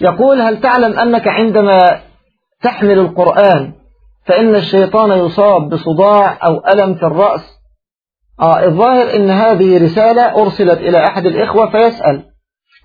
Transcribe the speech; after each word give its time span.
يقول 0.00 0.40
هل 0.40 0.60
تعلم 0.60 0.98
أنك 0.98 1.28
عندما 1.28 2.00
تحمل 2.62 2.98
القرآن 2.98 3.72
فإن 4.26 4.56
الشيطان 4.56 5.26
يصاب 5.26 5.68
بصداع 5.68 6.38
أو 6.46 6.62
ألم 6.68 6.94
في 6.94 7.02
الرأس؟ 7.02 7.60
آه 8.40 8.64
الظاهر 8.64 9.16
أن 9.16 9.30
هذه 9.30 9.84
رسالة 9.84 10.42
أرسلت 10.42 10.78
إلى 10.78 11.06
أحد 11.06 11.26
الإخوة 11.26 11.70
فيسأل 11.70 12.22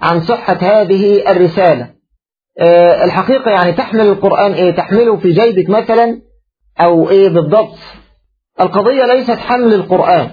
عن 0.01 0.21
صحة 0.21 0.57
هذه 0.61 1.31
الرسالة. 1.31 1.89
آه 2.59 3.03
الحقيقة 3.03 3.51
يعني 3.51 3.71
تحمل 3.71 4.01
القرآن 4.07 4.51
إيه؟ 4.53 4.71
تحمله 4.71 5.17
في 5.17 5.31
جيبك 5.31 5.69
مثلا 5.69 6.21
أو 6.79 7.09
إيه 7.09 7.29
بالضبط. 7.29 7.77
القضية 8.61 9.05
ليست 9.05 9.39
حمل 9.39 9.73
القرآن 9.73 10.31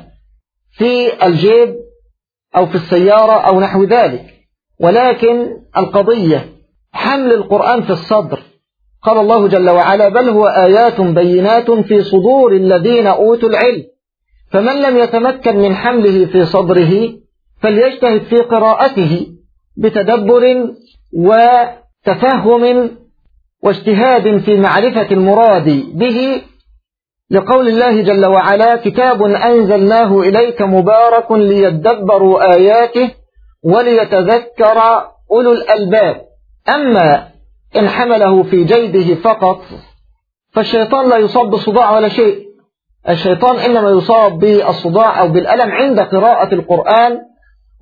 في 0.72 1.24
الجيب 1.26 1.74
أو 2.56 2.66
في 2.66 2.74
السيارة 2.74 3.40
أو 3.40 3.60
نحو 3.60 3.84
ذلك 3.84 4.24
ولكن 4.80 5.46
القضية 5.76 6.48
حمل 6.92 7.32
القرآن 7.32 7.82
في 7.82 7.90
الصدر. 7.90 8.40
قال 9.02 9.18
الله 9.18 9.48
جل 9.48 9.70
وعلا 9.70 10.08
بل 10.08 10.28
هو 10.28 10.46
آيات 10.46 11.00
بينات 11.00 11.70
في 11.70 12.02
صدور 12.02 12.52
الذين 12.52 13.06
أوتوا 13.06 13.48
العلم. 13.48 13.84
فمن 14.52 14.82
لم 14.82 14.96
يتمكن 14.96 15.56
من 15.56 15.74
حمله 15.74 16.26
في 16.26 16.44
صدره 16.44 17.12
فليجتهد 17.62 18.22
في 18.22 18.40
قراءته 18.40 19.26
بتدبر 19.76 20.70
وتفهم 21.12 22.90
واجتهاد 23.62 24.38
في 24.38 24.56
معرفة 24.56 25.10
المراد 25.10 25.68
به. 25.94 26.42
لقول 27.30 27.68
الله 27.68 28.02
جل 28.02 28.26
وعلا 28.26 28.76
كتاب 28.76 29.22
أنزلناه 29.22 30.20
إليك 30.20 30.62
مبارك 30.62 31.32
ليدبروا 31.32 32.54
آياته 32.54 33.10
وليتذكر 33.62 34.78
أولو 35.30 35.52
الألباب. 35.52 36.31
أما 36.68 37.28
إن 37.76 37.88
حمله 37.88 38.42
في 38.42 38.64
جيبه 38.64 39.14
فقط 39.14 39.62
فالشيطان 40.52 41.08
لا 41.08 41.16
يصاب 41.16 41.50
بالصداع 41.50 41.96
ولا 41.96 42.08
شيء. 42.08 42.52
الشيطان 43.08 43.56
إنما 43.56 43.90
يصاب 43.90 44.38
بالصداع 44.38 45.20
أو 45.20 45.28
بالألم 45.28 45.70
عند 45.70 46.00
قراءة 46.00 46.54
القرآن 46.54 47.20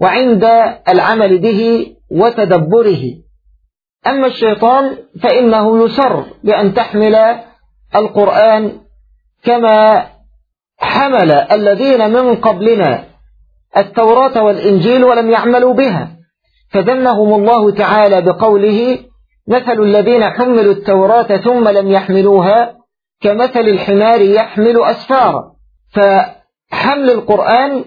وعند 0.00 0.45
العمل 0.89 1.39
به 1.39 1.87
وتدبره. 2.11 3.03
أما 4.06 4.27
الشيطان 4.27 4.97
فإنه 5.22 5.84
يسر 5.84 6.25
بأن 6.44 6.75
تحمل 6.75 7.17
القرآن 7.97 8.81
كما 9.44 10.06
حمل 10.78 11.31
الذين 11.31 12.11
من 12.11 12.37
قبلنا 12.37 13.05
التوراة 13.77 14.42
والإنجيل 14.42 15.05
ولم 15.05 15.31
يعملوا 15.31 15.75
بها. 15.75 16.09
فذمهم 16.70 17.34
الله 17.34 17.70
تعالى 17.70 18.22
بقوله 18.22 18.98
مثل 19.48 19.82
الذين 19.82 20.24
حملوا 20.24 20.72
التوراة 20.72 21.36
ثم 21.36 21.68
لم 21.68 21.90
يحملوها 21.90 22.74
كمثل 23.22 23.60
الحمار 23.60 24.20
يحمل 24.20 24.82
أسفارا. 24.82 25.52
فحمل 25.92 27.10
القرآن 27.10 27.84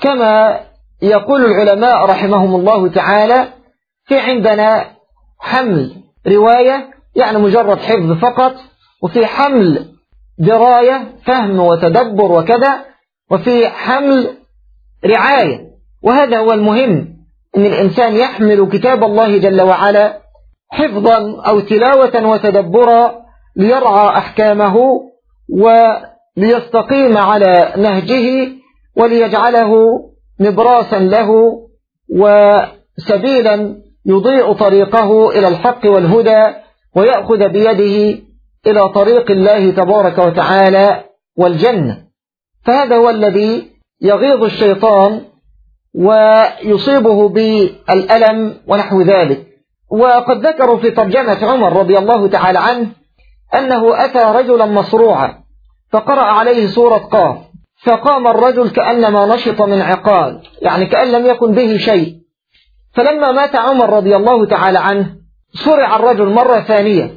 كما 0.00 0.60
يقول 1.02 1.44
العلماء 1.44 2.04
رحمهم 2.04 2.54
الله 2.54 2.88
تعالى 2.88 3.48
في 4.04 4.18
عندنا 4.18 4.84
حمل 5.38 5.96
رواية 6.26 6.90
يعني 7.16 7.38
مجرد 7.38 7.78
حفظ 7.78 8.12
فقط 8.12 8.54
وفي 9.02 9.26
حمل 9.26 9.86
دراية 10.38 11.14
فهم 11.24 11.60
وتدبر 11.60 12.32
وكذا 12.32 12.84
وفي 13.30 13.68
حمل 13.68 14.36
رعاية 15.06 15.60
وهذا 16.02 16.38
هو 16.38 16.52
المهم. 16.52 17.13
أن 17.56 17.66
الإنسان 17.66 18.16
يحمل 18.16 18.68
كتاب 18.72 19.04
الله 19.04 19.38
جل 19.38 19.62
وعلا 19.62 20.20
حفظا 20.70 21.42
أو 21.46 21.60
تلاوة 21.60 22.26
وتدبرا 22.26 23.24
ليرعى 23.56 24.08
أحكامه 24.18 24.76
وليستقيم 25.52 27.18
على 27.18 27.72
نهجه 27.76 28.48
وليجعله 28.96 29.72
نبراسا 30.40 30.98
له 30.98 31.30
وسبيلا 32.10 33.76
يضيء 34.06 34.52
طريقه 34.52 35.30
إلى 35.30 35.48
الحق 35.48 35.86
والهدى 35.86 36.54
ويأخذ 36.96 37.48
بيده 37.48 38.18
إلى 38.66 38.88
طريق 38.88 39.30
الله 39.30 39.70
تبارك 39.70 40.18
وتعالى 40.18 41.04
والجنة. 41.36 42.04
فهذا 42.64 42.96
هو 42.96 43.10
الذي 43.10 43.70
يغيظ 44.02 44.44
الشيطان 44.44 45.20
ويصيبه 45.94 47.28
بالألم 47.28 48.54
ونحو 48.66 49.02
ذلك. 49.02 49.46
وقد 49.90 50.46
ذكروا 50.46 50.78
في 50.78 50.90
ترجمة 50.90 51.44
عمر 51.46 51.72
رضي 51.72 51.98
الله 51.98 52.28
تعالى 52.28 52.58
عنه 52.58 52.86
أنه 53.54 54.04
أتى 54.04 54.18
رجلا 54.18 54.66
مصروعا 54.66 55.34
فقرأ 55.92 56.22
عليه 56.22 56.66
سورة 56.66 56.96
قاف 56.96 57.36
فقام 57.84 58.26
الرجل 58.26 58.70
كأنما 58.70 59.26
نشط 59.34 59.62
من 59.62 59.82
عقال 59.82 60.40
يعني 60.62 60.86
كأن 60.86 61.12
لم 61.12 61.26
يكن 61.26 61.52
به 61.52 61.76
شيء. 61.76 62.14
فلما 62.94 63.32
مات 63.32 63.56
عمر 63.56 63.90
رضي 63.90 64.16
الله 64.16 64.46
تعالى 64.46 64.78
عنه 64.78 65.16
صرع 65.54 65.96
الرجل 65.96 66.28
مرة 66.28 66.60
ثانية. 66.60 67.10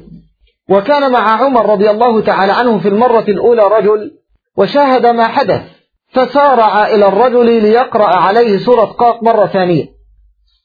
وكان 0.70 1.12
مع 1.12 1.42
عمر 1.42 1.66
رضي 1.66 1.90
الله 1.90 2.20
تعالى 2.20 2.52
عنه 2.52 2.78
في 2.78 2.88
المرة 2.88 3.24
الأولى 3.28 3.62
رجل 3.62 4.10
وشاهد 4.56 5.06
ما 5.06 5.26
حدث. 5.26 5.77
فسارع 6.08 6.86
إلى 6.86 7.08
الرجل 7.08 7.62
ليقرأ 7.62 8.16
عليه 8.16 8.58
سورة 8.58 8.84
قاف 8.84 9.22
مرة 9.22 9.46
ثانية. 9.46 9.98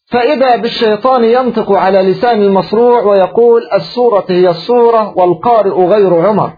فإذا 0.06 0.56
بالشيطان 0.56 1.24
ينطق 1.24 1.72
على 1.72 2.02
لسان 2.02 2.42
المصروع 2.42 3.02
ويقول 3.04 3.70
السورة 3.74 4.26
هي 4.30 4.50
السورة 4.50 5.18
والقارئ 5.18 5.86
غير 5.86 6.28
عمر. 6.28 6.54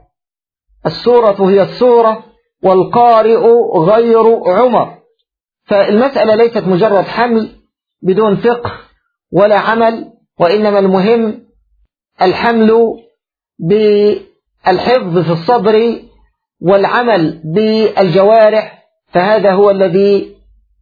السورة 0.86 1.50
هي 1.50 1.62
السورة 1.62 2.24
والقارئ 2.64 3.48
غير 3.76 4.44
عمر. 4.48 4.98
فالمسألة 5.66 6.36
ليست 6.36 6.68
مجرد 6.68 7.04
حمل 7.04 7.50
بدون 8.02 8.36
فقه 8.36 8.72
ولا 9.34 9.60
عمل 9.60 10.12
وإنما 10.40 10.80
المهم 10.80 11.46
الحمل 12.22 12.98
بالحفظ 13.60 15.20
في 15.20 15.32
الصدر 15.32 16.00
والعمل 16.62 17.42
بالجوارح 17.46 18.84
فهذا 19.08 19.52
هو 19.52 19.72
الذي 19.72 20.36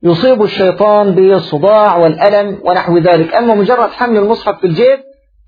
يصيب 0.04 0.44
الشيطان 0.44 1.12
بالصداع 1.12 1.98
والألم 1.98 2.60
ونحو 2.64 2.98
ذلك. 2.98 3.34
أما 3.36 3.56
مجرد 3.56 3.90
حمل 3.90 4.18
المصحف 4.18 4.60
في 4.60 4.68
الجيب 4.68 5.00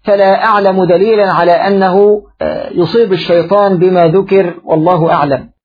فلا 0.04 0.46
أعلم 0.46 0.84
دليلا 0.84 1.32
على 1.32 1.52
أنه 1.52 2.24
يصيب 2.72 3.14
الشيطان 3.14 3.78
بما 3.78 4.08
ذكر 4.08 4.54
والله 4.64 5.14
أعلم. 5.14 5.50